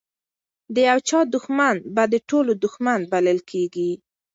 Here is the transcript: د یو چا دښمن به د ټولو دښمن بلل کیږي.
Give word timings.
د 0.73 0.75
یو 0.89 0.99
چا 1.09 1.19
دښمن 1.35 1.75
به 1.95 2.03
د 2.13 2.15
ټولو 2.29 2.51
دښمن 2.63 2.99
بلل 3.11 3.39
کیږي. 3.51 3.91